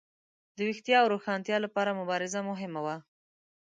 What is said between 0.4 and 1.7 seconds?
د ویښتیا او روښانتیا